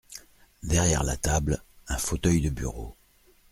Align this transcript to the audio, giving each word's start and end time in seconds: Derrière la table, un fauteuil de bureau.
Derrière 0.63 1.03
la 1.03 1.15
table, 1.15 1.63
un 1.87 1.99
fauteuil 1.99 2.41
de 2.41 2.49
bureau. 2.49 2.97